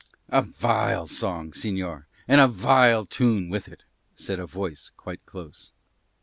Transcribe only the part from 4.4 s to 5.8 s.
voice quite close.